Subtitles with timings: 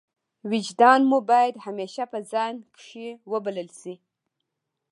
[0.49, 3.95] وجدان مو باید همېشه په ځان کښي وبلل سي.